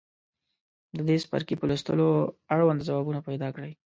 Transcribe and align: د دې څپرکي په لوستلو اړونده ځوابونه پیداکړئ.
د 0.97 0.99
دې 1.07 1.15
څپرکي 1.23 1.55
په 1.57 1.65
لوستلو 1.69 2.07
اړونده 2.53 2.87
ځوابونه 2.89 3.19
پیداکړئ. 3.27 3.71